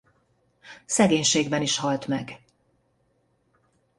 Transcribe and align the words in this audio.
Szegénységben 0.85 1.61
is 1.61 1.77
halt 1.77 2.07
meg. 2.07 2.39